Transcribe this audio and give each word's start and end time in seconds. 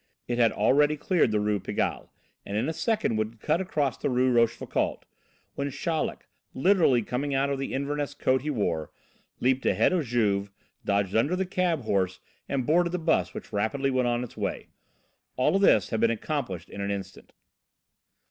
It 0.27 0.39
had 0.39 0.51
already 0.51 0.97
cleared 0.97 1.29
the 1.29 1.39
Rue 1.39 1.59
Pigalle, 1.59 2.09
and 2.43 2.57
in 2.57 2.67
a 2.67 2.73
second 2.73 3.17
would 3.17 3.39
cut 3.39 3.61
across 3.61 3.99
the 3.99 4.09
Rue 4.09 4.31
Rochefoucauld, 4.31 5.05
when 5.53 5.69
Chaleck, 5.69 6.25
literally 6.55 7.03
coming 7.03 7.35
out 7.35 7.51
of 7.51 7.59
the 7.59 7.71
Inverness 7.71 8.15
coat 8.15 8.41
he 8.41 8.49
wore, 8.49 8.89
leaped 9.41 9.63
ahead 9.63 9.93
of 9.93 10.03
Juve, 10.07 10.49
dodged 10.83 11.15
under 11.15 11.35
the 11.35 11.45
cab 11.45 11.83
horse 11.83 12.19
and 12.49 12.65
boarded 12.65 12.93
the 12.93 12.97
bus, 12.97 13.35
which 13.35 13.53
rapidly 13.53 13.91
went 13.91 14.07
on 14.07 14.23
its 14.23 14.35
way. 14.35 14.69
All 15.35 15.59
this 15.59 15.91
had 15.91 15.99
been 15.99 16.09
accomplished 16.09 16.69
in 16.71 16.81
an 16.81 16.89
instant. 16.89 17.31